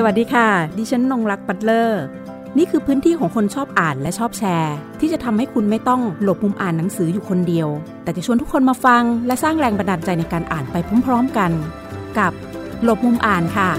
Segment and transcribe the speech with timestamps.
[0.00, 0.48] สวัสดีค่ะ
[0.78, 2.02] ดิฉันนงรักปัตเลอร์
[2.58, 7.68] นี่คือพื้นที่ของคนชอบอ่านและชอบแชร์ ที่จะทำให้คุณไม่ต้องหลบมุมอ่านหนังสืออยู่คนเดียว
[8.02, 11.50] แต่จะชวนทุกคนมาฟัง และสร้างแรงบันดาลใจในการอ่านไปพร้อมๆกัน
[12.18, 12.32] กับ
[12.84, 13.70] หลบมุมอ่านค่ะ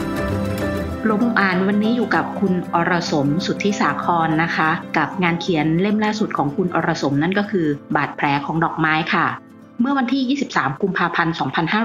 [1.06, 9.26] หลบมุมอ่านวันนี้อยู่กับคุณอรสมสุทธิสาครนะคะ กับงานเขียนเล่มล่าสุดของคุณอรสมนั่นก็คือบาดแผลของดอกไม้ค่ะ
[9.82, 11.36] เมื่อวันที่ 23 กุมภาพันธ์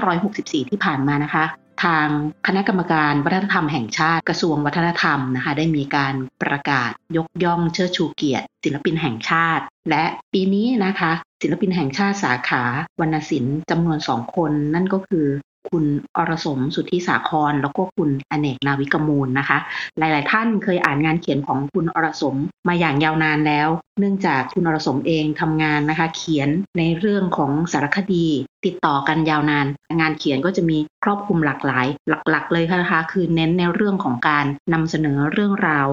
[0.09, 1.45] 2564 ที่ผ่านมานะคะ
[1.83, 2.07] ทาง
[2.47, 10.03] คณะกรรมการวัฒนธรรมแห่งชาติกระทรวงวัฒนธรรมนะคะได้มีการประกาศยกย่องเชิดชูเกียรติ ศิลปินแห่งชาติ และ
[10.33, 11.11] ปีนี้นะคะ
[11.41, 12.63] ศิลปินแห่งชาติสาขา
[13.01, 15.27] วรรณศิลป์จำนวนสองคน นั่นก็คือ
[15.69, 15.85] คุณ
[16.17, 19.57] อรสมสุทธิสาคร แล้วก็คุณอเนกนาวิกมูลนะคะ
[19.97, 22.35] หลาย ๆ ท่านเคยอ่านงานเขียนของคุณอรสม
[22.67, 28.27] มาอย่างยาวนานแล้ว เนื่องจากคุณอรสมเองทำงานนะคะ เขียนในเรื่องของสารคดี
[28.65, 29.65] ติดต่อกันยาวนาน
[29.99, 31.87] งานเขียนก็จะมีครอบคลุมหลากหลาย
[32.29, 35.87] หลัก ๆ เลยค่ะนะคะ คือเน้นในเรื่องของการนำเสนอเรื่องราว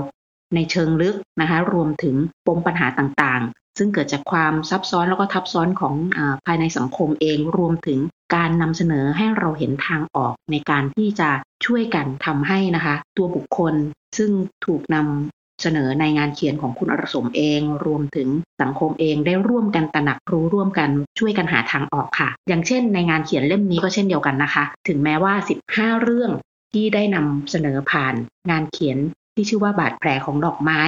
[0.54, 2.16] ในเชิงลึกนะคะ รวมถึง
[2.46, 7.98] ปมปัญหาต่างๆ ซึ่งเกิดจากความซับซ้อนแล้วก็ทับซ้อนของอภายในสังคมเองรวมถึง
[8.34, 11.30] การนำเสนอให้เราเห็นทางออกในการที่จะ
[11.66, 13.74] ช่วยกันทำให้นะคะ ตัวบุคคล
[14.16, 14.30] ซึ่ง
[14.66, 18.28] ถูกนำเสนอในงานเขียนของคุณอรสมเอง รวมถึง
[18.62, 25.34] สังคมเองได้ร่วมกันตระหนักรู้ร่วมกันช่วยกันหาทางออกค่ะ อย่างเช่น ในงานเขียนเล่มนี้ก็เช่นเดียวกันนะคะ ถึงแม้ว่า
[25.68, 26.30] 15 เรื่อง
[26.72, 28.14] ที่ได้นำเสนอผ่าน
[28.50, 28.98] งานเขียน
[29.34, 30.80] ที่ชื่อว่าบาดแผลของดอกไม้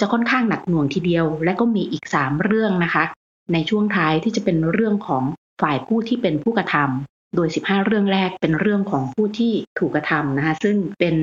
[0.00, 3.04] จะค่อนข้างหนักหน่วงทีเดียว และก็มีอีก 3 เรื่องนะคะ
[3.52, 5.24] ในช่วงท้ายที่จะเป็นเรื่องของ
[5.62, 11.16] ฝ่ายผู้ที่เป็นผู้กระทำโดย 15 เรื่องแรกเป็นเรื่องของผู้ที่ถูกกระทำนะคะซึ่งเป็น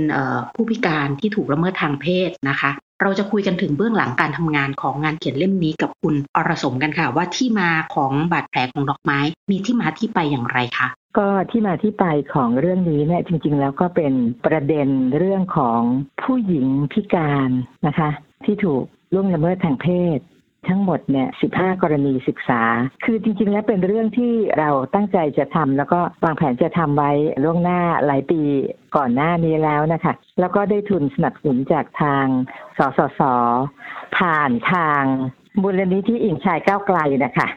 [0.56, 9.20] ผู้พิการที่ถูกละเมิดทางเพศนะคะ เราจะคุยกันถึงเบื้องหลังการทำงานของงานเขียนเล่มนี้กับคุณอรสมกันค่ะ ว่าที่มาของบาดแผลของดอกไม้
[9.52, 14.14] มีที่มาที่ไปอย่างไรคะก็ที่มาที่ไปของเรื่องนี้เนี่ยจริง ๆ แล้วก็เป็น
[14.46, 15.82] ประเด็นเรื่องของ
[16.24, 17.50] ผู้หญิงพิการ
[17.88, 18.10] นะคะ
[18.46, 18.84] ที่ถูก
[19.14, 19.88] ล่วงละเมิดทางเพ
[20.18, 20.20] ศ
[20.68, 22.62] ทั้งหมดเนี่ย 15 กรณีศึกษา
[23.06, 27.12] คือจริง ๆ แล้วเป็นเรื่องที่เราตั้งใจจะทำแล้วก็วางแผนจะทำไว้
[27.44, 28.42] ล่วงหน้าหลายปี
[28.96, 32.26] ก่อนหน้านี้แล้วนะคะ แล้วก็ได้ทุนสนับสนุนจากทาง
[32.78, 33.22] สสส
[34.18, 35.04] ผ่านทาง
[35.62, 37.48] มูลนิธิอิงชายก้าวไกลนะคะ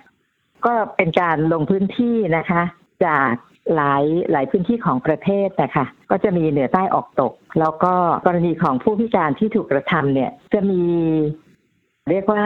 [0.66, 2.62] ก็เป็นการลงพื้นที่นะคะ
[3.04, 3.32] จาก
[3.74, 7.94] หลายหลายพื้นที่ของประเทศนะคะก็จะมีเหนือใต้ออกตก แล้วก็
[8.26, 10.82] กรณีของผู้พิการที่ถูกกระทำเนี่ยจะมี
[12.10, 12.44] เรียกว่า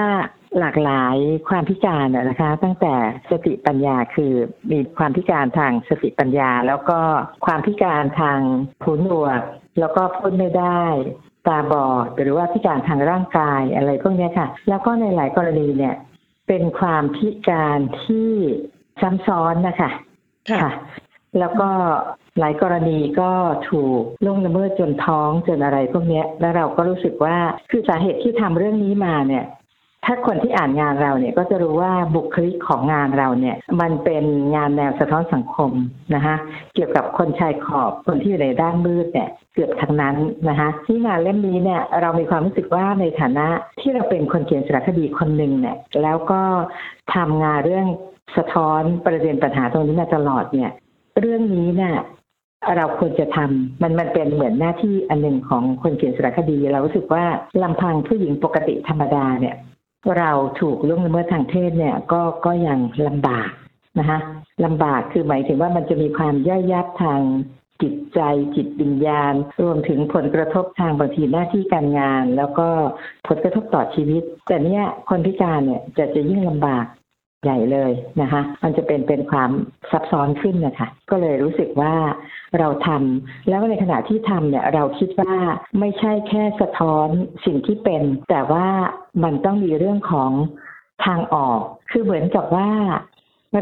[0.58, 1.16] หลากหลาย
[1.48, 2.94] ความพิการนะคะ ตั้งแต่
[3.30, 4.32] สติปัญญาคือ
[4.70, 6.98] มีความพิการทางสติปัญญา แล้วก็
[7.46, 8.40] ความพิการทาง
[8.82, 9.40] หูหนวก
[9.80, 10.84] แล้วก็พูดไม่ได้
[11.46, 15.94] ตาบอดหรือว่าพิการทางร่างกายอะไรพวกนี้ค่ะ แล้วก็ในหลายกรณีเนี่ย
[16.48, 18.30] เป็นความพิการที่
[19.00, 19.90] ซ้ำซ้อนนะคะ
[20.50, 20.70] ค่ะ
[21.38, 21.68] แล้วก็
[22.38, 23.30] หลายกรณีก็
[23.70, 27.36] ถูกล่วงละเมิดจนท้องจนอะไรพวกนี้แล้วเราก็รู้สึกว่า
[27.70, 29.44] คือสาเหตุที่ทำเรื่องนี้มาเนี่ย
[30.06, 34.24] ถ้าคนที่อ่านงานเราเนี่ยก็จะรู้ว่าบุคลิกของงานเราเนี่ย มันเป็น
[34.56, 35.72] งานแนวสะท้อนสังคม
[36.14, 36.36] นะคะ
[36.74, 40.16] เกี่ยวกับคนชายขอบคนที่อยู่ในด้านมืดเนี่ยเกือบทั้งนั้น
[40.48, 43.46] นะคะที่งานเล่มนี้เนี่ยเรามีความรู้สึกว่าในฐานะ
[43.80, 46.42] ที่เราเป็นคนเขียนสารคดีคนหนึ่งเนี่ยแล้วก็
[47.14, 47.86] ทำงานเรื่อง
[48.36, 50.70] สะท้อนประเด็นปัญหาตรงนี้มาตลอดเนี่ย
[51.18, 51.96] เรื่องนี้เนี่ย
[52.76, 57.24] เราควรจะทำมันมันเป็นเหมือนหน้าที่อันหนึ่งของคนเขียนสารคดี เรารู้สึกว่า
[57.62, 59.56] ลำพังผู้หญิงปกติธรรมดาเนี่ย
[60.18, 62.78] เราถูกล่วงละเมิดทางเพศเนี่ย ก็ก็ยัง
[63.08, 63.50] ลำบาก
[63.98, 64.18] นะคะ
[64.64, 67.20] ลำบากคือหมายถึงว่ามันจะมีความย่อยยับทาง
[67.82, 68.20] จิตใจ
[68.56, 72.68] จิตวิญญาณ รวมถึงผลกระทบทางบางทีหน้าที่การงาน แล้วก็
[73.28, 76.84] ผลกระทบต่อชีวิต แต่เนี้ยคนพิการเนี่ยจะจะยิ่งลำบาก
[77.44, 79.50] ใหญ่เลยนะคะ มันจะเป็นเป็นความ
[79.90, 81.94] ซับซ้อนขึ้นนะคะ ก็เลยรู้สึกว่า
[82.58, 85.34] เราทำแล้วในขณะที่ทำเนี่ยเราคิดว่า
[85.80, 87.08] ไม่ใช่แค่สะท้อน
[87.44, 88.66] สิ่งที่เป็น แต่ว่า
[89.24, 90.30] มันต้องมีเรื่องของ
[91.06, 91.60] ทางออก
[91.90, 92.70] คือเหมือนกับว่า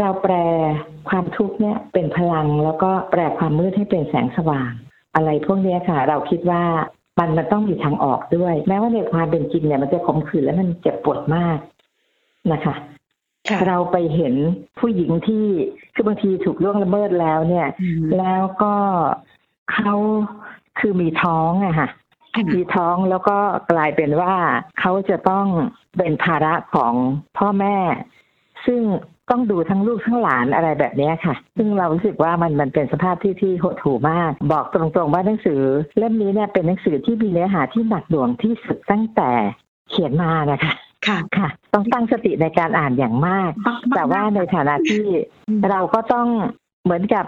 [0.00, 0.34] เราแปล
[1.08, 4.72] ความทุกข์เนี่ยเป็นพลังแล้วก็แปลความมืดให้เป็นแสงสว่าง
[5.14, 6.62] อะไรพวกนี้ค่ะ เราคิดว่า
[7.18, 11.58] มันมันต้องมีทางออกด้วย แม้ว่าในความเป็นจริงเนี่ยมันจะขมขื่นและมันเจ็บปวดมาก
[12.52, 12.74] นะคะ
[13.66, 14.34] เราไปเห็น
[14.78, 15.46] ผู้หญิงที่
[15.94, 17.68] คือบางทีถูกล่วงละเมิดแล้วเนี่ย
[18.18, 18.74] แล้วก็
[19.72, 19.94] เขา
[20.78, 21.88] คือมีท้องอะค่ะ
[22.54, 23.38] มีท้องแล้วก็
[23.72, 24.34] กลายเป็นว่า
[24.80, 25.46] เขาจะต้อง
[25.98, 26.94] เป็นภาระของ
[27.38, 27.76] พ่อแม่
[28.66, 28.80] ซึ่ง
[29.30, 35.60] ต้องดูทั้งลูกทั้งหลานอะไรแบบนี้ค่ะ ซึ่งเรารู้สึกว่ามันมันเป็นสภาพที่ที่หดหู่มาก บอกตรงๆว่าหนังสือ
[35.98, 39.30] เล่มนี้เนี่ยเป็นหนังสือที่มีเนื้อหาที่หนักหน่วงที่สุดตั้งแต่
[39.90, 40.74] เขียนมานะคะ
[41.08, 43.50] ค่ะค่ะ ต้องตั้งสติในการอ่านอย่างมาก
[43.94, 45.04] แต่ว่าในฐานะที่
[45.70, 46.26] เราก็ต้อง
[46.84, 47.24] เหมือนกับ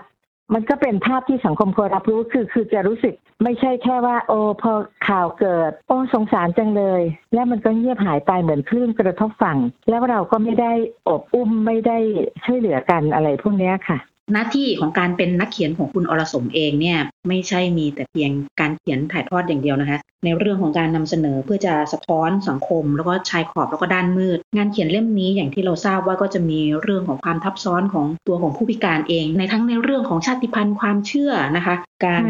[0.54, 4.72] มันก็เป็นภาพที่สังคมควรรับรู้คือคือจะรู้สึกไม่ใช่แค่ว่า โอ้พอ
[5.08, 7.02] ข่าวเกิด โอ้สงสารจังเลย
[7.34, 10.72] แล้วมันก็เงียบหายไปเหมือนคลื่นกระทบฝั่ง แล้วเราก็ไม่ได้
[11.08, 11.98] อบอุ้มไม่ได้
[12.44, 13.98] ช่วยเหลือกันอะไรพวกเนี้ยค่ะ
[14.32, 16.98] หน้าที่ของการเป็นนักเขียนของคุณอรสมเองเนี่ย
[17.28, 18.30] ไม่ใช่มีแต่เพียง
[18.60, 31.74] การเขียนถ่ายทอดอย่างเดียวนะคะ ในเรื่องของการนำเสนอเพื่อจะสะท้อนสังคม แล้วก็ชายขอบแล้วก็ด้านมืด งานเขียนเล่มนี้อย่างที่เราทราบว่าก็จะมีเรื่องของความทับซ้อนของตัวของผู้พิการเอง ในทั้งในเรื่องของชาติพันธุ์ความเชื่อนะคะ
[32.04, 32.22] การ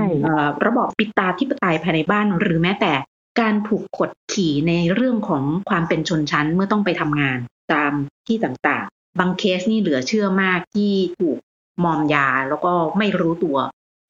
[0.64, 2.92] ระบอบปิตาธิปไตยภายในบ้าน หรือแม้แต่
[3.40, 7.38] การถูกกดขี่ในเรื่องของความเป็นชนชั้นเมื่อต้องไปทำงาน
[7.72, 7.92] ตาม
[8.26, 11.36] ที่ต่างๆ บางเคสนี่เหลือเชื่อมากที่ถูก
[11.84, 13.56] มอมยาแล้วก็ไม่รู้ตัว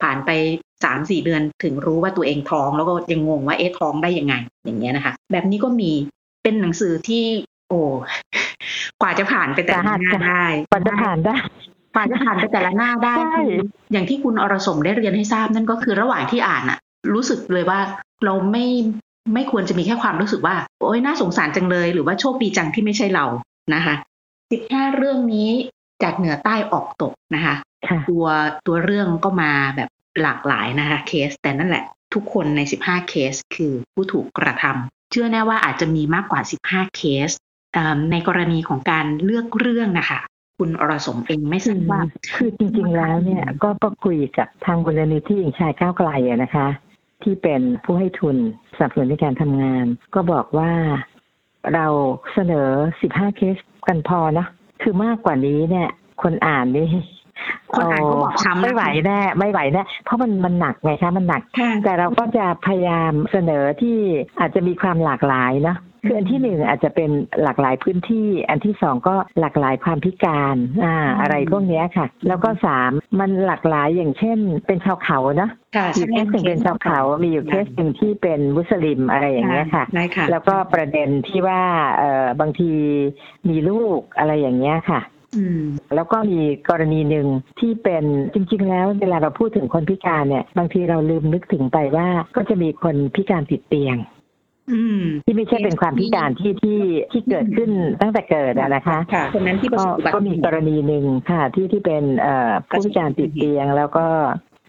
[0.02, 0.30] ผ่านไป
[0.84, 4.34] สามสี่เดือนถึงรู้ว่าตัวเองท้อง แล้วก็ยังงงว่าเอ๊ะท้องได้ยังไง
[4.64, 5.90] อย่างเงี้ยนะคะ แบบนี้ก็มี
[6.42, 7.24] เป็นหนังสือที่
[7.68, 7.80] โอ้
[9.00, 9.96] กว่าจะผ่านไปแต่ละหน้า
[10.26, 11.36] ได้กว่าจะผ่านได้
[11.94, 13.52] กว่าจะผ่านไปแต่ละหน้าได้ใช่คือ
[13.92, 16.78] อย่างที่คุณอรสมได้เรียนให้ทราบนั่นก็คือระหว่างที่อ่านอะ
[17.12, 17.80] รู้สึกเลยว่า
[18.24, 18.66] เราไม่
[19.34, 23.26] ไม่ควรจะมีแค่ความรู้สึกว่า โอ๊ยน่าสงสารจังเลย หรือว่าโชคดีจังที่ไม่ใช่เรา
[23.74, 23.94] นะคะ
[24.52, 25.50] สิบห้าเรื่องนี้
[26.02, 27.54] จากเหนือใต้ออกตกนะคะ
[27.88, 28.26] ค่ะตัว
[28.66, 29.90] ตัวเรื่องก็มาแบบ
[30.22, 37.30] หลากหลายนะคะเคส แต่นั่นแหละทุกคนใน 15 เคส คือผู้ถูกกระทำเชื่อแน่ว่าอาจจะมีมากกว่า 15 เคส
[37.74, 40.20] เอิ่มในกรณีของการเลือกเรื่องนะคะ
[40.58, 42.00] คุณอรสมเองไม่ทราบว่า
[42.34, 46.66] คือจริงๆแล้วเนี่ยก็ก็คุยกับทางมูลนิธิหญิงชายก้าวไกลอะนะคะ
[47.22, 48.36] ที่เป็นผู้ให้ทุน
[48.76, 50.72] สนับสนุนในการทำงาน ก็บอกว่า
[51.74, 51.86] เรา
[52.32, 52.68] เสนอ
[53.02, 53.56] 15 เคส
[53.88, 54.46] กันพอนะ
[54.82, 55.88] คือมากกว่านี้เนี่ย
[56.22, 56.88] คนอ่านนี่
[57.74, 63.96] คนอ่านก็บอกช้ำนะไม่ไหวแน่ไม่ไหวแน่เพราะมันมันหนักไงคะมันหนักค่ะแต่เราก็จะพยายามเสนอที่
[64.38, 67.10] อาจจะมีความหลากหลายเนาะ คืออันที่หนึ่งอาจจะเป็น
[67.42, 81.62] หลากหลายพื้นที่ อันที่สองก็หลากหลายความพิการอ่าอะไรพวกเนี้ยค่ะ แล้วก็สามมันหลากหลายอย่างเช่น เป็นชาวเขาเนาะค่ะมีเคสหนึ่งเป็นชาวเขา มีอยู่เคสหนึ่งที่เป็นมุสลิมอะไรอย่างเงี้ยค่ะได้ค่ะแล้วก็ประเด็นที่ว่า
[81.98, 82.70] เออบางที
[83.48, 85.00] มีลูกอะไรอย่างเงี้ยค่ะ
[85.36, 85.62] อืม
[85.94, 87.26] แล้วก็มีกรณีหนึ่ง
[87.60, 88.04] ที่เป็น
[88.34, 94.19] จริง ๆ แล้วเวลาเราพูดถึงคนพิการเนี่ย บางทีเราลืมนึกถึงไปว่าก็จะมีคนพิการติดเตียงอืม
[95.24, 96.80] ที่ไม่ใช่เป็นความพิการที่ที่
[97.12, 97.70] ที่เกิดขึ้น
[98.00, 104.06] ตั้งแต่เกิดอะนะคะค่ะคนนั้นที่ประก็สบอุบัติก็มีกรณีหนึ่งค่ะ ที่ที่เป็นเอ่อผู้พิการติดเตียงแล้วก็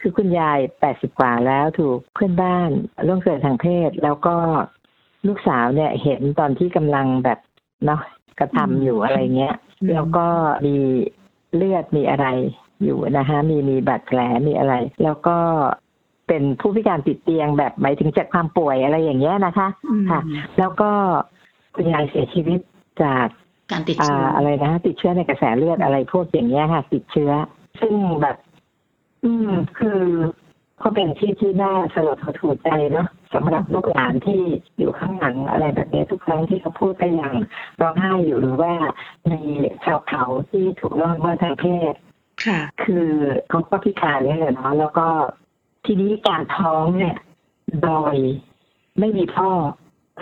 [0.01, 2.69] คือคุณยายแปดสิบกว่าแล้วถูกเพื่อนบ้าน
[3.07, 4.35] ล่วงเกินทางเพศ แล้วก็
[5.27, 7.39] ลูกสาวเนี่ยเห็นตอนที่กำลังแบบ
[7.85, 8.01] เนาะ
[8.39, 9.55] กระทำอยู่อะไรเงี้ย
[9.93, 10.25] แล้วก็
[10.65, 10.75] มี
[11.55, 12.27] เลือดมีอะไร
[12.83, 14.73] อยู่นะคะมีมีบาดแผลมีอะไร
[15.03, 15.37] แล้วก็
[16.33, 20.21] เป็นผู้พิการติดเตียงแบบหมายถึงจากความป่วยอะไรอย่างเงี้ยนะคะอืมค่ะ
[20.59, 20.89] แล้วก็
[21.75, 22.59] คุณยายเสียชีวิต
[23.03, 23.27] จาก
[23.71, 27.31] การติดอ่าเชื้อออะไรนะติดเชื้อในกระแสเลือดอะไรพวกอย่างเงี้ยค่ะ ติดเชื้อ
[27.81, 28.37] ซึ่งแบบ
[29.23, 30.01] อืม คือ
[30.83, 34.41] ก็เป็นที่ที่น่าสลดหดหูใจเนาะสำหรับลูกหลานที่
[34.77, 37.33] อยู่ข้างหลังอะไรแบบนี้ทุกครั้งที่เขาพูดไปอย่าง
[37.81, 38.73] ร้องไห้อยู่หรือว่า
[39.31, 39.41] มี
[39.85, 41.93] ชาวเขาที่ถูกล่วงละเมิดทางเพศ
[42.45, 43.07] ค่ะคือ
[43.49, 45.07] เขาก็พิการเนี่ยแหละเนาะแล้วก็
[45.85, 47.15] ทีนี้การท้องเนี่ย
[47.83, 48.15] โดย
[48.99, 49.49] ไม่มีพ่อ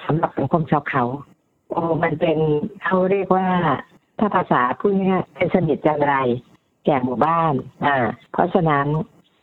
[0.05, 1.03] สำหรับสังคมชาวเขา
[1.69, 2.37] โอ้มันเป็น
[2.83, 3.47] เขาเรียกว่า
[4.19, 6.15] ถ้าภาษาพูดง่ายเป็นสนิทจันไร
[6.85, 7.53] แก่หมู่บ้าน
[7.85, 7.97] อ่า
[8.31, 8.87] เพราะฉะนั้น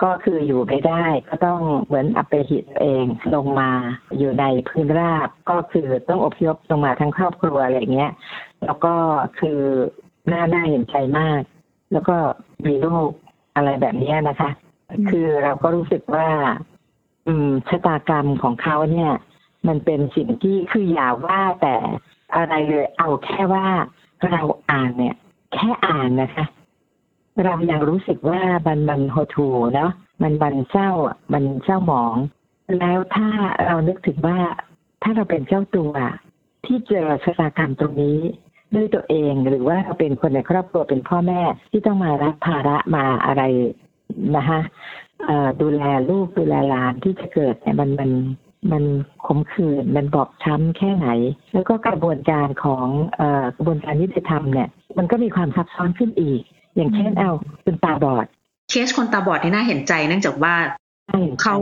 [0.02, 3.04] ก็คืออยู่ไม่ได้ก็ต้องเหมือนอัปหิตเอง
[3.35, 3.70] ลงมา
[4.18, 8.12] อยู่ในพื้นราบ ก็คือต้องอพยพลงมาทั้งครอบครัวอะไรอย่างเงี้ย
[8.64, 8.94] แล้วก็
[9.38, 9.61] คือ
[10.28, 11.40] หน่าน่าเห็นใจมาก
[11.92, 12.16] แล้วก็
[12.66, 13.11] มีลูก
[13.56, 14.50] อะไรแบบนี้นะคะ
[15.10, 16.28] คือเราก็รู้สึกว่า
[17.26, 19.12] อืมชะตากรรมของเขาเนี่ย
[19.68, 21.76] มันเป็นสิ่งที่คืออย่าว่าแต่
[22.34, 23.66] อะไรเลยเอาแค่ว่า
[24.30, 25.16] เราอ่านเนี่ย
[25.54, 26.46] แค่อ่านนะคะ
[27.44, 29.90] เรายังรู้สึกว่ามันมันหดหูเนาะ
[30.22, 32.16] มันมันเศร้าอะมันเศร้าหมอง
[32.78, 33.28] แล้วถ้า
[33.66, 34.38] เรานึกถึงว่า
[35.02, 35.92] ถ้าเราเป็นเจ้าตัว
[36.66, 38.18] ที่เจอชะตากรรมตรงนี้
[38.74, 41.40] ด้วยตัวเองหรือว่าเราเป็นคนในครอบครัวเป็นพ่อแม่
[41.70, 43.42] ที่ต้องมารับภาระมาอะไร
[44.37, 44.61] นะคะ
[45.25, 48.11] เอ่อดูแลลูกดูแลหลานที่จะเกิดเนี่ยมันมัน
[48.73, 48.85] มัน
[49.26, 51.08] ขมขื่นมันบอบช้ำแค่ไหน
[51.54, 54.68] แล้วก็กระบวนการของเอ่อกระบวนการยุติธรรมเนี่ย
[54.99, 56.40] มันก็มีความซับซ้อนขึ้นอีก
[56.76, 57.30] อย่างเช่นเอา
[57.64, 58.26] คุณตาบอด
[58.70, 60.54] เคสคนตาบอดที่น่าเห็นใจเนื่องจากว่า
[61.08, 61.56] ใช่เขา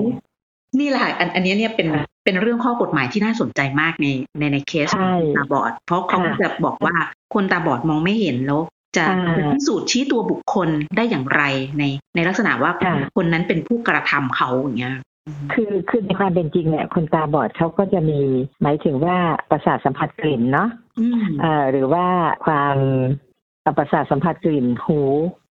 [0.79, 4.07] นี่แหละค่ะอันอันนี้เนี่ยเป็นค่ะเป็นเรื่องข้อกฎหมายที่น่าสนใจมากใน
[4.39, 6.95] ในในเคสใช่คนตาบอด เพราะเขาค่ะจะบอกว่า
[7.35, 8.61] คนตาบอดมองไม่เห็นแล้ว
[8.97, 11.43] จะอ่าจะพิสูจน์ชี้ตัวบุคคลได้อย่างไร
[11.79, 11.85] ใน
[12.15, 14.97] ในลักษณะว่าค่ะคนนั้นเป็นผู้กระทำเขาอย่างเงี้ย
[15.53, 18.21] คือคือในความเป็นจริงเนี่ยคนตาบอดเขาก็จะมี
[18.63, 19.17] หมายถึงว่า
[19.51, 20.69] ประสาทสัมผัสกลิ่นเนาะ
[21.01, 22.07] อืมเอ่อหรือว่า
[22.47, 22.77] ความ
[23.79, 25.01] ประสาทสัมผัสกลิ่นหู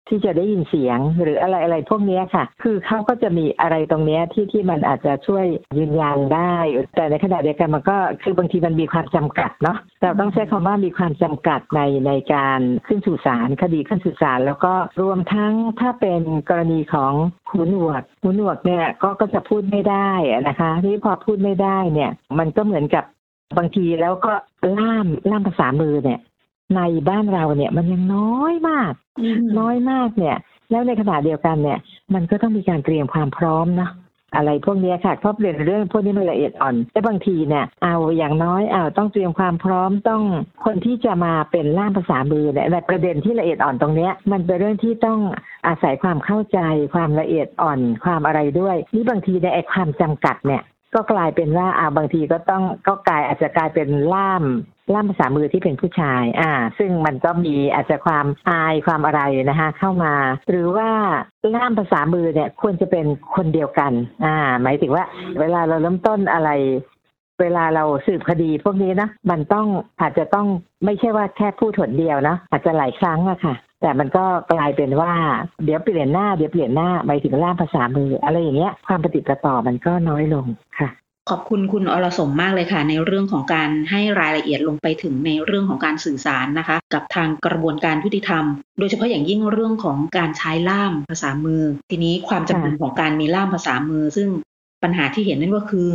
[0.09, 5.45] ที่จะได้ยินเสียงหรืออะไรอะไรพวกนี้ค่ะ คือเขาก็จะมีอะไรตรงนี้ที่ที่มันอาจจะช่วย
[5.77, 6.55] ยืนยันได้
[6.95, 17.13] แต่ในขณะเดียวกันมันก็คือบางทีมันมีความจำกัดเนาะเราต้องใช้คำว่ามีความจำกัดในในการขึ้นสู่ศาลคดีขึ้นสู่ศาลแล้วก็รวมทั้งถ้าเป็นกรณีของ
[17.49, 20.11] หูหนวกหูหนวกเนี่ยก็ก็จะพูดไม่ได้
[20.47, 23.05] นะคะที่พอพูดไม่ได้เนี่ย มันก็เหมือนกับ
[23.57, 24.33] บางทีแล้วก็
[24.77, 26.19] ล่ามล่ามภาษามือเนี่ย
[26.75, 28.93] ในบ้านเราเนี่ยมันยังน้อยมาก
[29.59, 30.37] น้อยมากเนี่ย
[30.71, 31.79] แล้วในขณะเดียวกันเนี่ย
[32.13, 33.91] มันก็ต้องมีการเตรียมความพร้อมเนาะ
[34.35, 40.23] อะไรพวกนี้ค่ะเพราะเรื่องเรื่องพวกนี้มันละเอียดอ่อนแต่บางทีเนี่ยเอาอย่างน้อยเอาต้องเตรียมความพร้อมต้อง
[40.65, 45.19] คนที่จะมาเป็นล่ามภาษามือเนี่ยในประเด็นที่ละเอียดอ่อนตรงเนี้ย มันเป็นเรื่องที่ต้อง
[45.67, 46.59] อาศัยความเข้าใจ
[46.93, 50.61] ความละเอียดอ่อนความอะไรด้วย นี่บางทีในไอ้ความจำกัดเนี่ย
[50.95, 54.43] ก็กลายเป็นว่าอ่าบางทีก็ต้องก็กลาย อาจจะกลายเป็นล่าม
[54.93, 60.13] ล่ามภาษามือที่เป็นผู้ชาย อ่า ซึ่งมันก็มีอาจจะความอายความอะไรนะคะเข้ามา
[60.49, 60.89] หรือว่า
[61.55, 63.91] ล่ามภาษามือเนี่ยควรจะเป็นคนเดียวกัน
[64.25, 65.05] อ่า หมายถึงว่า
[65.39, 66.49] เวลาเราเริ่มต้นอะไร
[67.41, 69.67] เวลาเราสืบคดีพวกนี้นะ มันต้อง
[70.01, 70.47] อาจจะต้อง
[70.85, 75.13] ไม่ใช่ว่าแค่พูดถนเดียวนะ อาจจะหลายครั้งอะค่ะ แต่มันก็กลายเป็นว่า
[75.65, 80.45] เดี๋ยวเปลี่ยนหน้า เดี๋ยวเปลี่ยนหน้าหมายถึงล่ามภาษามือ อะไรอย่างเงี้ย ความปฏิปต่อมันก็น้อยลง
[80.79, 80.89] ค่ะ
[81.29, 88.45] ขอบคุณคุณอรสมมากเลยค่ะ ในเรื่องของการให้รายละเอียดลงไปถึงในเรื่องของการสื่อสารนะคะ กับทางกระบวนการยุติธรรม
[88.79, 94.29] โดยเฉพาะอย่างยิ่งเรื่องของการใช้ล่ามภาษามือ ทีนี้ความจำเป็นของการมีล่ามภาษามือ ซึ่ง
[94.83, 95.89] ปัญหาที่เห็นนั่นก็คือ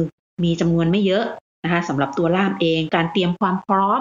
[0.44, 1.24] มีจำนวนไม่เยอะ
[1.64, 4.00] นะคะสำหรับตัวล่ามเอง การเตรียมความพร้อม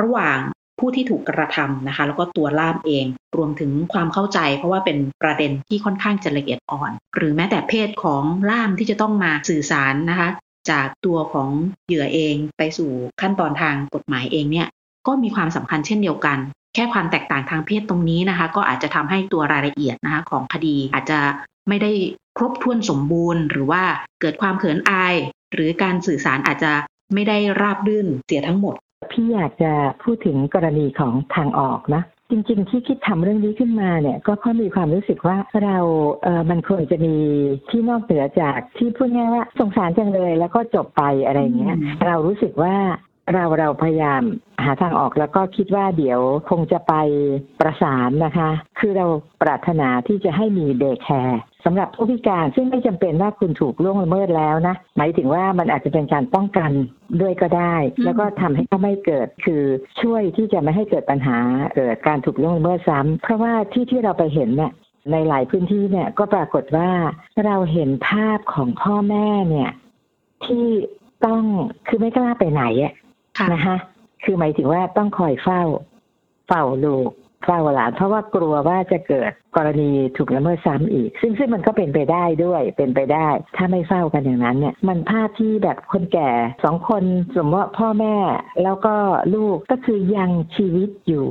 [0.00, 0.38] ระหว่าง
[0.78, 3.04] ผู้ที่ถูกกระทำนะคะ แล้วก็ตัวล่ามเอง
[3.36, 10.28] รวมถึงความเข้าใจ เพราะว่าเป็นประเด็นที่ค่อนข้างจะละเอียดอ่อน หรือแม้แต่เพศของล่ามที่จะต้องมาสื่อสารนะคะ
[10.70, 11.50] จากตัวของ
[11.86, 12.90] เหยื่อเองไปสู่
[13.20, 14.68] ขั้นตอนทางกฎหมายเองเนี่ย
[15.06, 16.38] ก็มีความสำคัญเช่นเดียวกัน
[16.74, 21.20] แค่ความแตกต่างทางเพศตรงนี้นะคะ ก็อาจจะทำให้ตัวรายละเอียดนะคะของคดีอาจจะ
[21.68, 21.92] ไม่ได้
[22.36, 23.82] ครบถ้วนสมบูรณ์ หรือว่า
[24.20, 25.14] เกิดความเขินอาย
[25.52, 26.72] หรือการสื่อสารอาจจะ
[27.14, 28.74] ไม่ได้ราบรื่นเสียทั้งหมด
[29.12, 35.78] พี่อยากจะพูดถึงกรณีของทางออกนะ จริง ๆ ที่คิดทำเรื่องนี้ขึ้นมาเนี่ยก็เพราะมีความรู้สึกว่าเรา
[36.22, 37.14] เออมันควรจะมี
[37.68, 42.74] ที่นอกเหนือจากที่พูดง่ายว่าสงสารจังเลยแล้วก็จบไปอะไรเงี้ยอืมเรารู้สึกว่า
[43.32, 44.22] เราเราพยายาม
[44.64, 46.94] หาทางออกแล้วก็คิดว่าเดี๋ยวคงจะไป
[47.60, 49.06] ประสานนะคะ คือเรา
[49.42, 56.70] ปรารถนาที่จะให้มีเด y c แคร์สำหรับผู้พิการซึ่งไม่จำเป็นว่าคุณถูกล่วงละเมิดแล้วนะ หมายถึงว่ามันอาจจะเป็นการป้องกัน
[57.20, 59.62] ด้วยก็ได้อืมแล้วก็ทำให้เขาไม่เกิดคือ
[60.02, 61.38] ช่วยที่จะไม่ให้เกิดปัญหา
[61.76, 64.72] เกิดการถูกล่วงละเมิดซ้ำเพราะว่าที่ที่เราไปเห็นเนี่ย
[65.12, 66.90] ในหลายพื้นที่เนี่ยก็ปรากฏว่า
[67.44, 69.70] เราเห็นภาพของพ่อแม่เนี่ย
[70.44, 70.66] ที่
[71.26, 71.42] ต้อง
[71.88, 73.01] คือไม่กล้าไปไหนอะค่ะ
[73.52, 73.76] นะคะ
[74.24, 75.62] คือหมายถึงว่าต้องคอยเฝ้า
[76.48, 77.10] เฝ้าลูก
[77.46, 86.30] เฝ้าหลานเพราะว่ากลัวว่าจะเกิดกรณีถูกละเมิดซ้ำอีก ซึ่งซึ่งมันก็เป็นไปได้ด้วยเป็นไปได้ ถ้าไม่เฝ้ากันอย่างนั้นเนี่ยมันภาพที่แบบคนแก่
[86.64, 87.04] สองคน
[87.36, 88.16] สมมติว่าพ่อแม่
[88.62, 88.94] แล้วก็
[89.34, 91.26] ลูกก็คือยังชีวิตอยู่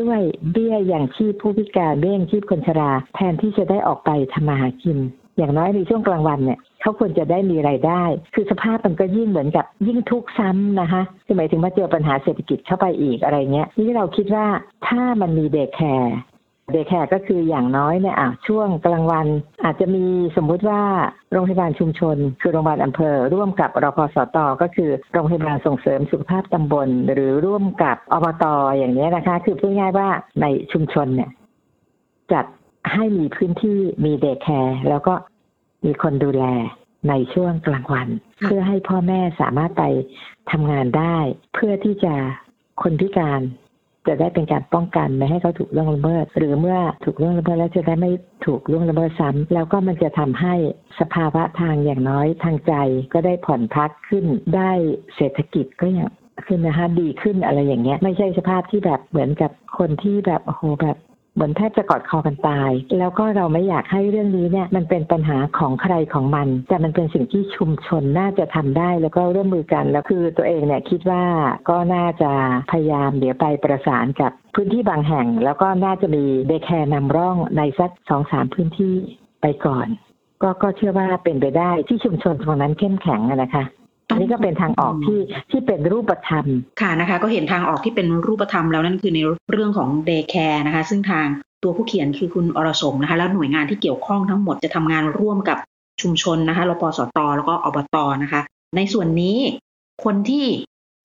[0.00, 0.20] ด้วย
[0.52, 4.98] เบี้ยอย่างชีพผู้พิการเบี้ยยังชีพคนชรา แทนที่จะได้ออกไปทำมาหากิน
[5.38, 8.02] อย่างน้อยในช่วงกลางวันเนี่ย เขาควรจะได้มีรายได้
[8.34, 14.46] คือสภาพมันก็ยิ่งเหมือนกับยิ่งทุกข์ซ้ำนะคะคือหมายถึงว่าเจอปัญหาเศรษฐกิจเข้าไปอีกอะไรเงี้ยนี่เราคิดว่า
[14.86, 19.26] ถ้ามันมี day care day care ก็คืออย่างน้อยเนี่ยอะช่วงกลางวัน
[19.64, 20.04] อาจจะมี
[20.36, 20.80] สมมุติว่า
[21.32, 28.44] โรงพยาบาลชุมชน คือโรงพยาบาลอำเภอ ร่วมกับรพ.สต.ก็คือโรงพยาบาลส่งเสริมสุขภาพตำบล หรือร่วมกับอบต.
[28.78, 30.08] อย่างเงี้ยนะคะ คือพูดง่ายว่า
[30.42, 31.30] ในชุมชนเนี่ย
[32.32, 32.44] จัด
[32.92, 35.14] ให้มีพื้นที่มีเดย์แคร์แล้วก็
[35.84, 36.44] มีคนดูแล
[37.08, 38.08] ในช่วงกลางวัน
[38.44, 39.84] เพื่อให้พ่อแม่สามารถไป
[40.50, 41.16] ทำงานได้
[41.54, 42.14] เพื่อที่จะ
[42.82, 43.40] คนพิการ
[44.06, 48.12] จะได้เป็นการป้องกันไม่ให้เขาถูกล่วงละเมิด หรือเมื่อถูกล่วงละเมิดแล้วจะได้ไม่
[48.46, 50.54] ถูกล่วงละเมิดซ้ำแล้วก็มันจะทำให้
[51.00, 52.74] สภาวะทางอย่างน้อยทางใจ
[53.12, 54.24] ก็ได้ผ่อนพักขึ้น
[54.56, 54.72] ได้
[55.16, 56.10] เศรษฐกิจก็อย่าง
[56.46, 60.96] ขึ้นนะคะดีขึ้นอะไรอย่างเงี้ย ไม่ใช่สภาพที่แบบเหมือนกับคนที่แบบโอ้โหแบบ
[61.34, 71.24] เหมือนแทบจะกอดคอกันตาย แล้วก็เราไม่อยากให้เรื่องนี้เนี่ยมันเป็นปัญหาของใครของมัน แต่มันเป็นสิ่งที่ชุมชนน่าจะทำได้แล้วก็ร่วมมือกัน แล้วคือตัวเองเนี่ยคิดว่า
[71.68, 72.32] ก็น่าจะ
[72.70, 78.94] พยายามเดี๋ยวไปประสานกับพื้นที่บางแห่ง แล้วก็น่าจะมีเดย์แคร์นำร่องในสักสองสามพื้นที่
[79.42, 79.86] ไปก่อน
[80.42, 83.64] ก็ก็เชื่อว่าเป็นไปได้ที่ชุมชนตรงนั้นเข้มแข็งนะคะ
[84.10, 86.44] อันนี้ก็เป็นทางออกที่ที่เป็นรูปธรรม
[86.80, 91.26] ค่ะนะคะ ก็เห็นทางออกที่เป็นรูปธรรมแล้วนั่นคือในเรื่องของ day care นะคะ ซึ่งทาง
[91.62, 95.58] ตัวผู้เขียนคือคุณอรสมนะคะ แล้วหน่วยงานที่เกี่ยวข้องทั้งหมดจะทำงานร่วมกับ
[96.02, 98.40] ชุมชนนะคะรพ.สต.แล้วก็อบต.นะคะ
[98.76, 99.36] ในส่วนนี้
[100.04, 100.44] คนที่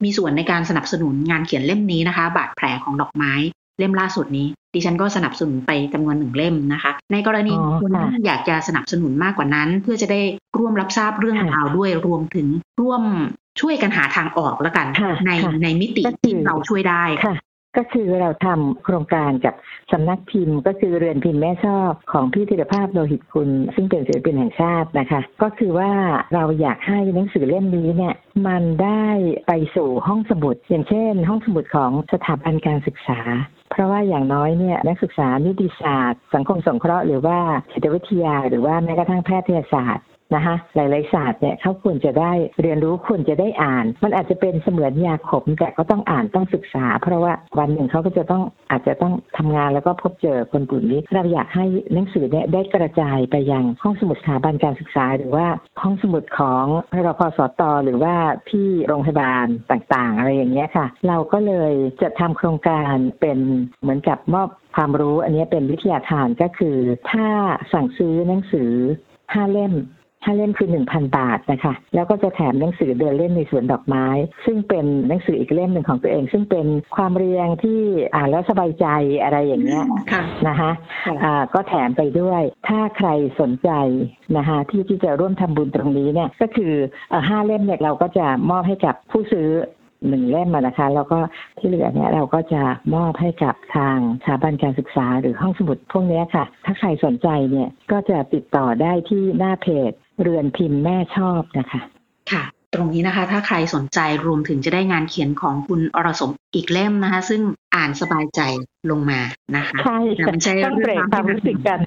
[0.04, 3.34] มีส่วนในการสนับสนุนงานเขียนเล่มนี้นะคะ บาดแผลของดอกไม้
[3.78, 10.22] เล่มล่าสุดนี้ ดิฉันก็สนับสนุนไปจำนวนหนึ่งเล่มนะคะ ในกรณีคนที่อยากจะสนับสนุนมากกว่านั้น เพื่อจะได้
[10.58, 12.48] ร่วมรับทราบเรื่องราวด้วยรวมถึง
[12.82, 13.04] ร่วม
[13.62, 14.88] ช่วยกันหาทางออกแล้วกัน
[15.28, 15.32] ใน
[15.64, 17.36] ในมิติที่เราช่วยได้ค่ะ
[17.78, 19.54] ก็คือเราทำโครงการกับ
[19.92, 25.92] สำนักพิมพ์ ก็คือเรือนพิมพ์แม่ชอบของพี่ธีรภาพโลหิตคุณ ซึ่งเป็นศิลปินแห่งชาตินะคะ ก็คือว่า
[26.34, 28.16] เราอยากให้หนังสือเล่มนี้เนี่ย
[28.48, 29.08] มันได้
[29.48, 33.20] ไปสู่ห้องสมุด อย่างเช่น ห้องสมุดของสถาบันการศึกษา
[33.76, 37.38] เพราะว่าอย่างน้อยเนี่ยนักศึกษานิติศาสตร์ สังคมสงเคราะห์หรือว่า
[37.72, 55.46] จิตวิทยา หรือว่าแม้กระทั่งแพทยศาสตร์ นะคะหลาย ๆ ศาสตร์เนี่ยเขาควรจะได้เรียนรู้ควรจะได้อ่าน มันอาจจะเป็นเสมือนยาขมแต่ก็ต้องอ่านต้องศึกษา เพราะว่าวันหนึ่งเขาก็จะต้องอาจจะต้องทำงานแล้วก็พบเจอคนกลุ่มนี้ เราอยากให้หนังสือเนี่ยได้กระจายไปยังห้องสมุดสถาบันการศึกษา หรือว่า
[55.82, 56.66] ห้องสมุดของ
[57.06, 58.16] รพสตหรือว่า
[58.50, 63.40] ที่โรงพยาบาลต่าง ๆ อะไรอย่างเงี้ยค่ะ เราก็เลยจะทำโครงการเป็น
[63.82, 66.78] เหมือนกับมอบความรู้ อันนี้เป็นวิทยาทานก็คือ
[67.12, 67.28] ถ้า
[67.74, 68.72] สั่งซื้อหนังสือ
[69.34, 69.74] ห้าเล่ม
[70.26, 74.06] ถ้าเล่มคือหนึ่งพันบาทนะคะ แล้วก็จะแถมหนังสือเดินเล่นในสวนดอกไม้
[74.46, 77.80] ซึ่งเป็นหนังสืออีกเล่มหนึ่งของตัวเอง ซึ่งเป็นความเรียงที่
[78.16, 78.88] อ่านแล้วสบายใจ
[79.24, 79.84] อะไรอย่างเงี้ย
[80.48, 80.72] นะคะ
[81.24, 83.70] อ่าก็แถมไปด้วย ถ้าใครสนใจ
[84.38, 86.74] นะคะที่ที่จะร่วมทำบุญตรงนี้เนี่ยก็คือ
[87.28, 89.50] ห้าเล่มเนี่ยเราก็จะมอบให้กับผู้ซื้อ
[90.10, 91.20] หนึ่งเล่มนะคะ แล้วก็
[91.58, 92.64] ที่เหลือเนี่ยเราก็จะ
[92.96, 99.92] มอบให้กับทางสถาบันการศึกษาหรือห้องสมุดพวกนี้ค่ะ ถ้าใครสนใจเนี่ยก็จะติดต่อได้ที่หน้าเพจ
[100.22, 101.82] เรือนพิมพ์แม่ชอบนะคะ
[102.32, 102.44] ค่ะ
[102.74, 107.42] ตรงนี้นะคะ ถ้าใครสนใจรวมถึงจะได้งานเขียนของคุณอรสมอีกเล่มนะคะ ซึ่ง
[107.76, 108.42] อ่านสบายใจ
[108.92, 109.20] ลงมา
[109.56, 110.76] นะคะใช่มันใช่เรื่อง
[111.14, 111.80] ความรู้สึกกัน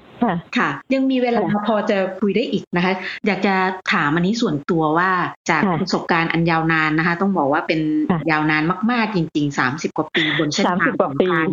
[0.57, 2.93] ค่ะ ยังมีเวลาพอจะคุยได้อีกนะคะ
[3.27, 3.55] อยากจะ
[3.93, 5.11] ถามอันนี้ส่วนตัวว่า
[5.49, 7.79] จากประสบการณ์อันยาวนานนะคะ ต้องบอกว่าเป็น
[8.31, 11.47] ยาวนานมาก ๆ จริงๆสามสิบกว่าปีบนเส้นทางของการ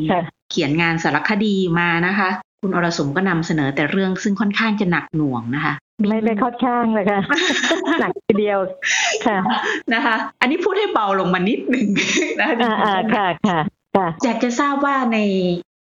[0.51, 2.29] เขียนงานสารคดีมานะคะ
[2.61, 5.75] คุณอรสมก็นำเสนอแต่เรื่องซึ่งค่อนข้างจะหนักหน่วงนะคะ
[6.09, 7.21] ไม่ไม่ค่อนข้างเลยค่ะ
[8.01, 8.59] หนักทีเดียว
[9.27, 9.39] ค่ะ
[9.95, 11.89] นะคะ อันนี้พูดให้เบาลงมานิดหนึ่ง
[12.41, 13.59] นะคะอ่าค่ะค่ะ
[13.97, 15.19] ค่ะอยากจะทราบว่าใน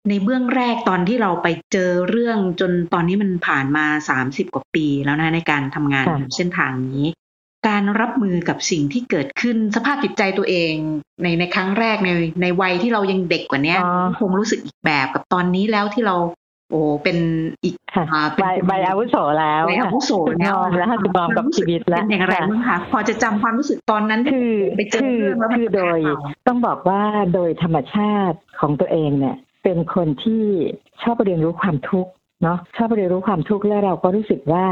[0.09, 7.05] ในเบื้องแรกตอนที่เราไปเจอเรื่องจนตอนนี้มันผ่านมาสามสิบกว่าปีแล้วนะในการทำงานเส้นทางนี้
[7.69, 10.75] การรับมือกับสิ่งที่เกิดขึ้นสภาพจิตใจตัวเอง
[11.23, 12.11] ในในครั้งแรกใน
[12.43, 13.77] ในวัยที่เรายังเด็กกว่านี้
[14.19, 16.17] คงรู้สึกอีกแบบกับตอนนี้แล้วที่เรา
[16.71, 17.17] โอ้เป็น
[17.65, 17.75] อีก
[18.39, 25.99] ใบใบอาวุโสแล้วใบอาวุโสแล้วแล้วคืมองกับชีวิตแล้วเป็นอย่างไรบ้างคะพอจะจำความรู้สึกตอนนั้นคือไปเจอเรื่องแล้วคือโดย
[26.47, 27.03] ต้องบอกว่า
[27.35, 30.45] โดยธรรมชาติของตัวเองเนี่ย เป็นคนที่
[31.03, 32.11] ชอบเรียนรู้ความทุกข์
[32.43, 34.67] เนาะชอบเรียนรู้ความทุกข์แล้วเราก็รู้สึกว่า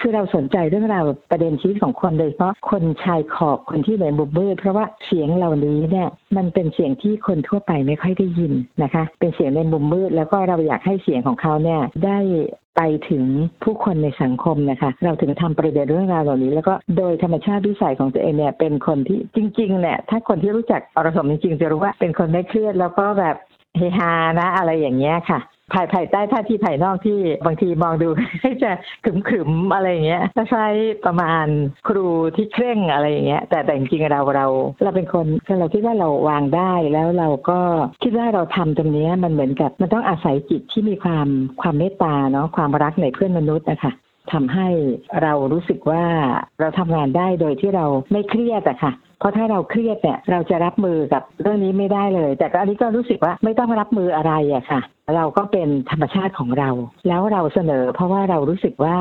[0.00, 8.52] คือเราสนใจเรื่องราวประเด็นชีวิตของคนโดยเฉพาะคนชายขอบคนที่ในบุบเบิเพราะว่าเสียงเหล่านี้เนี่ยมันเป็นเสียงที่คนทั่วไปไม่ค่อยได้ยิน
[8.82, 12.18] นะคะ เป็นเสียงในมุมมืด แล้วก็เราอยากให้เสียงของเขาเนี่ยได้
[12.76, 13.24] ไปถึง
[13.64, 23.36] ผู้คนในสังคมนะคะ เราถึงทำประเด็นเรื่องราวเหล่านี้ แล้วก็โดยธรรมชาติวิสัยของตัวเองเนี่ยเป็นคนที่จริงๆเนี่ยถ้าคนที่รู้จักอรสมจริงๆจะรู้ว่าเป็นคนไม่เครียดแล้วก็แบบ
[23.76, 25.38] เฮฮานะ อะไรอย่างเงี้ยค่ะ
[25.72, 28.08] ภายภายใต้ท่าที่ภายนอกที่บางทีมองดู
[28.42, 28.70] ให้จะ
[29.04, 30.74] ขึมขึมอะไรอย่างเงี้ยคล้าย
[31.06, 31.46] ประมาณ
[31.88, 34.46] ครูที่เคร่งอะไรอย่างเงี้ยแต่แต่จริงๆเราเรา
[34.84, 35.26] เราเป็นคน
[35.60, 37.58] เราคิดว่าเราวางได้แล้วเราก็
[38.02, 41.28] คิดว่าเราทำตรงนี้มันเหมือนกับมันต้องอาศัยจิตที่มีความ
[41.60, 43.92] ความเมตตาเนาะความรักในเพื่อนมนุษย์นะคะ
[44.32, 44.68] ทำให้
[45.22, 46.04] เรารู้สึกว่า
[46.60, 54.80] เราทำงานได้โดยที่เราไม่เครียดอะค่ะเพราะถ้าเราเครียดเนี่ยเราจะรับมือกับเรื่องนี้ไม่ได้เลย แต่ก็อันนี้ก็รู้สึกว่าไม่ต้องรับมืออะไรอะค่ะ
[55.16, 56.70] เราก็เป็นธรรมชาติของเรา
[57.08, 58.96] แล้วเราเสนอ เพราะว่าเรารู้สึกว่า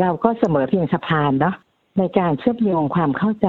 [0.00, 1.54] เราก็เสมอเพียงสะพานเนาะ
[1.98, 3.48] ในการเชื่อมโยงความเข้าใจ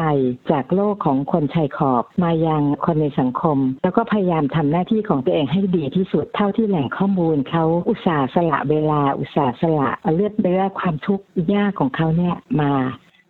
[0.52, 12.74] จากโลกของคนชายขอบ มายังคนในสังคม แล้วก็พยายามทำหน้าที่ของตัวเองให้ดีที่สุดเท่าที่แหล่งข้อมูลเขาอุตส่าห์สละเวลา อุตส่าห์สละเลือดเนื้อความทุกข์ยากของเขาเนี่ยมา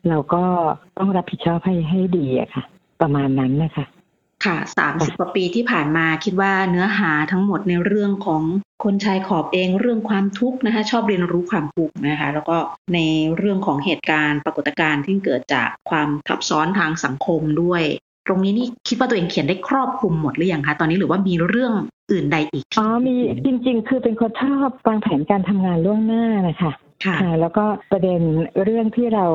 [0.08, 0.44] เราก็
[0.98, 2.64] ต้องรับผิดชอบให้ให้ดีอะค่ะ
[3.02, 3.86] ประมาณนั้นนะคะ
[4.44, 8.44] ค่ะสามสิบกว่าปีที่ผ่านมาคิดว่าเนื้อหาทั้งหมดในเรื่องของ
[8.84, 12.58] คนชายขอบเองเรื่องความทุกข์นะคะ ชอบเรียนรู้ความทุกข์นะคะ แล้วก็
[12.94, 13.00] ใน
[13.38, 17.84] เรื่องของเหตุการณ์ปรากฏการณ์ที่เกิดจากความทับซ้อนทางสังคมด้วย
[18.28, 21.74] ตรงนี้นี่คิดว่าตัวเองเขียนได้ครอบคลุมหมดหรือยังคะตอนนี้หรือว่ามีเรื่อง
[22.12, 23.14] อื่นใดอีกอ๋อมี
[23.46, 26.72] จริง ๆ คือเป็นคนชอบวางแผนการทำงานล่วงหน้านะคะ
[27.06, 28.22] ค่ะแล้วก็ประเด็น
[28.64, 29.26] เรื่องที่เรา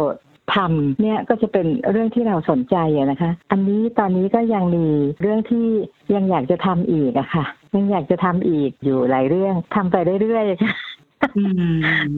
[0.55, 2.77] ทำเนี่ยก็จะเป็นเรื่องที่เราสนใจ
[3.11, 4.87] นะคะ อันนี้ตอนนี้ก็ยังมี
[5.21, 5.67] เรื่องที่
[6.15, 7.45] ยังอยากจะทำอีกอะค่ะ
[7.77, 10.75] ยังอยากจะทำอีกอยู่หลายเรื่องทำไปเรื่อยๆค่ะ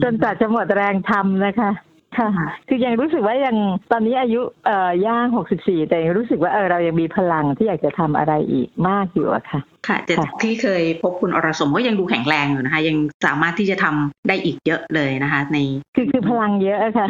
[0.01, 1.71] จนจัดจะหมดแรงทำนะคะ
[2.17, 2.29] ค่ะ
[2.67, 3.55] คือยังรู้สึกว่ายัง
[3.91, 15.57] ตอนนี้อายุเอ่อย่างหกสิบสี่แต่ยังรู้สึกว่าเออเรายังมีพลังที่อยากจะทำอะไรอีกมากอยู่อะค่ะ ค่ะแต่ที่เคยพบคุณอรสมก็ยังดูแข็งแรงอยู่นะคะ ยังสามารถที่จะทำได้อีกเยอะเลยนะคะ ใน
[15.95, 17.07] คือคือพลังเยอะอะค่ะ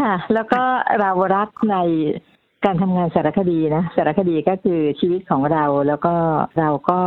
[0.00, 0.62] ค่ะ แล้วก็
[1.00, 1.76] เรารักใน
[2.64, 6.14] การทำงานสารคดีนะสารคดีก็คือชีวิตของเราแล้วก็
[6.58, 7.00] เราก็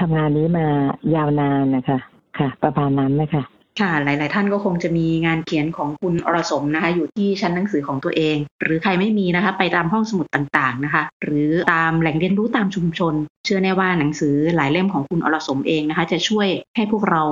[0.00, 0.66] ทำงานนี้มา
[1.14, 1.98] ยาวนานนะคะ
[2.38, 3.42] ค่ะ ประมาณนั้นนะคะ
[3.80, 17.22] ค่ะ หลาย ๆ ท่านก็คงจะมีงานเขียนของคุณอรสมนะคะ อยู่ที่ชั้นหนังสือของตัวเอง หรือใครไม่มีนะคะ ไปตามห้องสมุดต่าง ๆ นะคะ หรือตามแหล่งเรียนรู้ตามชุมชน เชื่อแน่ว่าหนังสือหลายเล่มของคุณอรสมเองนะคะ จะช่วยให้พวกเรา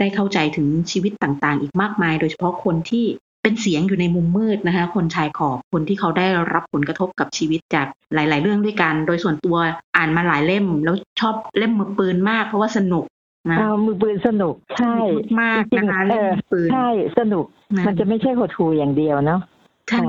[0.00, 3.06] ได้เข้าใจถึงชีวิตต่าง ๆ อีกมากมาย โดยเฉพาะคนที่
[3.42, 9.56] เป็นเสียงอยู่ในมุมมืดนะคะ คนชายขอบคนที่เขาได้รับผลกระทบกับชีวิตจากหลาย ๆ เรื่องด้วยกัน โดยส่วนตัว
[9.96, 13.04] อ่านมาหลายเล่ม แล้วชอบเล่มมือปืนมาก เพราะว่าสนุก
[13.50, 14.94] นะเอามือปืนสนุกใช่
[15.40, 17.44] มากนะคะจริงๆเอเล่มอมือปืนใช่สนุก
[17.76, 19.40] นะมันจะไม่ใช่หดหูอย่างเดียวเนาะ
[19.90, 20.06] ใช่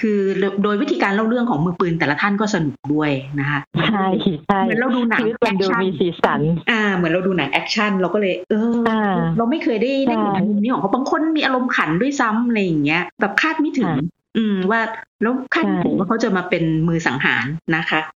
[0.00, 0.20] คือ
[0.62, 3.10] โดยวิธีการเล่าเรื่องของมือปืนแต่ละท่านก็สนุกด้วย
[3.40, 4.06] นะคะใช่
[4.46, 13.96] ใช่เหมือนเราดูหนังชีวิตมันดู action มีสีสัน อ่า เหมือนเราดูหนัง action เราก็เลย เอออ่าเราไม่เคยได้ได้เห็นใช่มุมนี้ของเขาบางคนมีอารมณ์ขันด้วยซ้ำอะไรอย่างเงี้ย แบบคาดไม่ถึงค่ะ
[14.36, 14.80] อืมว่า
[15.22, 17.44] แล้วคาดไม่ถึงใช่ว่าเขาจะมาเป็นมือสังหาร
[17.76, 18.17] นะคะอ่าอ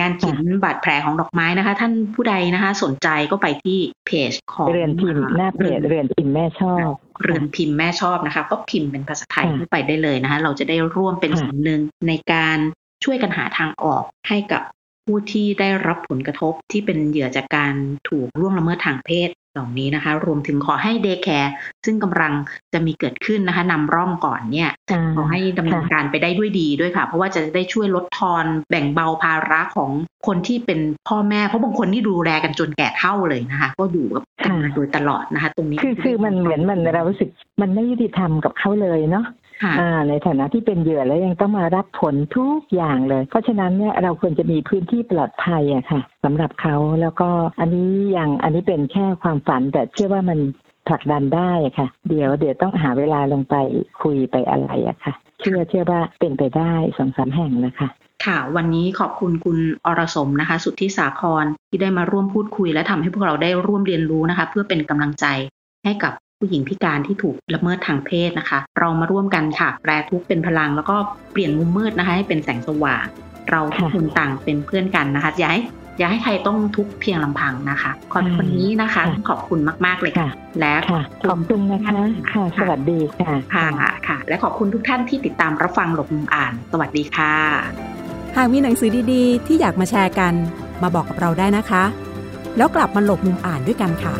[0.00, 6.88] งานเขียนบาดแผลของดอกไม้นะคะ ท่านผู้ใดนะคะ สนใจก็ไปที่เพจของเรือนพิมพ์หน้าเพจเรือนพิมพ์แม่ชอบ
[7.22, 12.58] เรือนพิมพ์แม่ชอบนะคะ ก็พิมพ์เป็นภาษาไทยค่ะเข้าไปได้เลยนะคะ เราจะได้ร่วมเป็นค่ะส่วนหนึ่งในการ
[13.04, 14.62] ช่วยกันหาทางออกให้กับ
[15.06, 17.74] ผู้ที่ได้รับผลกระทบที่เป็นเหยื่อจากการ
[18.08, 21.52] ถูกล่วงละเมิดทางเพศ เหล่านี้นะคะ รวมถึงขอให้เดย์แคร์
[21.84, 22.32] ซึ่งกำลัง
[22.72, 29.90] จะมีเกิดขึ้นนะคะนำร่องก่อนเนี่ยอ่าขอให้ดำเนินค่ะการไปได้ด้วยดีด้วยค่ะ เพราะว่าจะได้ช่วยลดทอนแบ่งเบาภาระของ
[30.26, 37.28] คนที่เป็นพ่อแม่ เพราะบางคนนี่ดูแลกันจนแก่เฒ่าเลยนะคะ ก็อยู่กับกันมาโดยตลอดนะคะ ตรงนี้คือคือมันเหมือนมันเรารู้สึก
[37.62, 39.47] มันไม่ยุติธรรมกับเขาเลยเนาะค่ะอ่า
[40.08, 47.28] ในฐานะที่เป็นเหยื่อแล้วยังต้องมารับผลทุกอย่างเลย เพราะฉะนั้นเนี่ยเราควรจะมีพื้นที่ปลอดภัยอะค่ะสำหรับเขาแล้วก็
[47.60, 50.38] อันนี้อย่างอันนี้เป็นแค่ความฝันแต่เชื่อว่ามัน
[50.88, 53.54] ผลักดันได้อะค่ะ เดี๋ยวเดี๋ยวต้องหาเวลาลงไป
[54.02, 57.88] คุยไปอะไรอะค่ะ เชื่อเชื่อว่าเป็นไปได้สองสามแห่งนะคะ
[58.26, 65.26] ค่ะ วันนี้ขอบคุณคุณอรสมนะคะ สุทธิสาครที่ได้มาร่วมพูดคุยและทำให้พวกเราได้ร่วมเรียนรู้นะคะ เพื่อเป็นกำลังใจ
[65.84, 70.96] ให้กับ ผู้หญิงพิการที่ถูกละเมิดทางเพศนะคะ เรามาร่วมกันค่ะ แปลทุกข์เป็นพลังแล้วก็
[71.32, 73.04] เปลี่ยนมุมมืดนะคะ ให้เป็นแสงสว่าง
[73.50, 75.60] เราทุกคนต่างเป็นเพื่อนกันนะคะอย่าให้
[75.98, 81.92] อย่าให้ใครต้องทุกข์เพียงลำพังนะคะขอบคนนี้นะคะค่ะขอบคุณมาก ๆ เลยค่ะค่ะและค่ะขอบคุณนะคะ
[82.32, 83.66] ค่ะ สวัสดีค่ะค่ะ
[84.08, 87.34] ค่ะ และขอบคุณทุกท่านที่ติดตามรับฟังหลบมุมอ่าน สวัสดีค่ะ
[88.36, 90.34] หากมีหนังสือดีๆ ที่อยากมาแชร์กัน
[90.82, 91.84] มาบอกกับเราได้นะคะ
[92.56, 94.14] แล้วกลับมาหลบมุมอ่านด้วยกันค่ะ